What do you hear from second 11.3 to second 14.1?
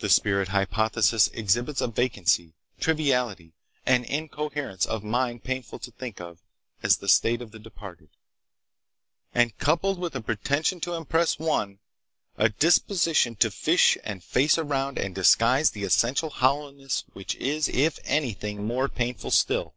one, a disposition to 'fish'